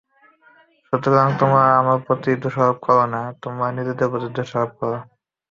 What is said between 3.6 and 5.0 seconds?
নিজেদের প্রতি দোষারোপ কর।